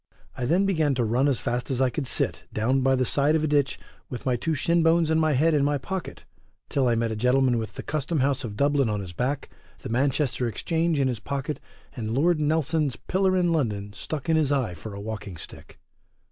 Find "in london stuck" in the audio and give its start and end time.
13.37-14.27